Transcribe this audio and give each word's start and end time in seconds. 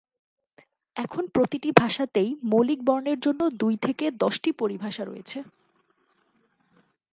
এখন 0.95 1.23
প্রতিটি 1.27 1.69
ভাষাতেই 1.77 2.29
মৌলিক 2.43 2.79
বর্ণের 2.83 3.19
জন্য 3.19 3.41
দুই 3.61 3.75
থেকে 3.77 4.05
দশটি 4.19 4.49
পরিভাষা 4.51 5.03
রয়েছে। 5.05 5.37